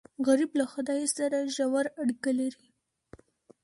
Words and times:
غریب 0.27 0.51
له 0.59 0.65
خدای 0.73 1.03
سره 1.17 1.39
ژور 1.55 1.85
اړیکه 2.01 2.31
لري 2.39 2.67